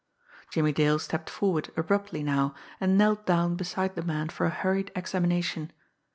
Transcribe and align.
Jimmie 0.49 0.71
Dale 0.71 0.97
stepped 0.97 1.29
forward 1.29 1.71
abruptly 1.77 2.23
now, 2.23 2.55
and 2.79 2.97
knelt 2.97 3.27
down 3.27 3.55
beside 3.55 3.93
the 3.93 4.01
man 4.01 4.29
for 4.29 4.47
a 4.47 4.49
hurried; 4.49 4.91
examination. 4.95 5.71